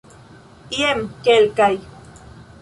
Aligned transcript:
Jen 0.77 0.99
kelkaj. 1.27 1.71